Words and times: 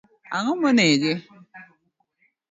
Ango 0.35 0.53
monege. 0.61 1.11